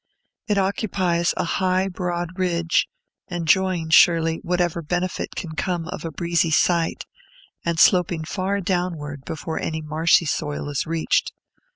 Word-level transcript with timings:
It 0.47 0.57
occupies 0.57 1.31
a 1.37 1.43
high, 1.43 1.87
broad 1.87 2.39
ridge, 2.39 2.87
enjoying, 3.27 3.91
surely, 3.91 4.37
whatever 4.37 4.81
benefit 4.81 5.35
can 5.35 5.51
come 5.51 5.87
of 5.89 6.03
a 6.03 6.09
breezy 6.09 6.49
site, 6.49 7.03
and 7.63 7.79
sloping 7.79 8.23
far 8.23 8.61
downward 8.61 9.23
before 9.25 9.59
any 9.59 9.83
marshy 9.83 10.25
soil 10.25 10.69
is 10.69 10.87
reached. 10.87 11.33